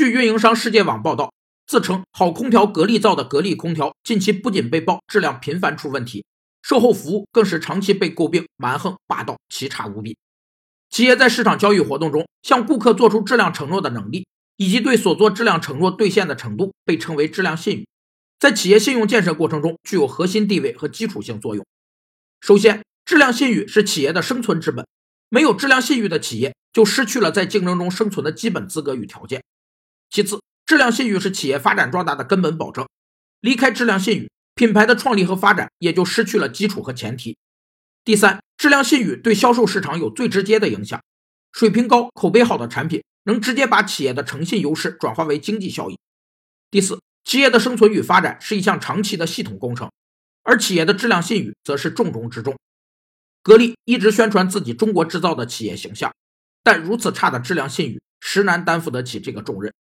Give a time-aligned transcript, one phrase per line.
[0.00, 1.30] 据运营商世界网报道，
[1.66, 6.24] 自称好空调格力造的格力空调近期不仅被曝质量频繁出问题，
[6.62, 10.16] 售后服务更是长期被诟病蛮横霸道、奇差无比。
[10.88, 14.26] 企业在市场交易活动中向顾客做出质量承诺的能力，
[14.56, 17.86] 以及对所做质量承诺兑现的程度，被称为质量信誉，
[18.38, 21.66] 在企业信用建设过程中具有核心地位和基础性作用。
[22.40, 24.86] 首先，质量信誉是企业的生存之本，
[25.28, 29.42] 没有质量信誉的企业就失去了在竞争中生存的基本资格与条件。
[30.10, 32.88] 其次，质量信誉是企业发展壮大的根本保证，
[33.40, 37.38] 离开质量信誉，品牌的创立和发展也就失去了基础和前提。
[38.04, 41.00] 第三，质量信誉对销售市场有最直接的影响，
[41.52, 45.96] 水平高、口碑好的产品能直接把企业的诚信优势转化为经济效益。
[46.72, 49.92] 第四，企业的生存与发展是一项长期的系统工程，
[50.42, 52.56] 而企业的质量信誉则是重中之重。
[53.42, 56.12] 格力一直宣传自己中国制造的企业形象，
[56.64, 59.72] 但如此差的质量信誉，实难担负得起这个重任。